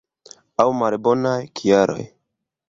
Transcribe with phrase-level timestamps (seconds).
[0.63, 2.01] Aŭ malbonaj kialoj.